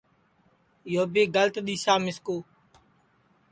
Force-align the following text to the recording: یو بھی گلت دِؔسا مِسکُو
یو 0.93 1.03
بھی 1.13 1.23
گلت 1.35 1.55
دِؔسا 1.67 1.93
مِسکُو 2.03 2.37